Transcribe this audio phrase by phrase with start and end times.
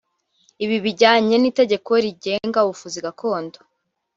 [0.63, 3.57] Ibi bijyanye n’itegeko rigenga ubuvuzi gakondo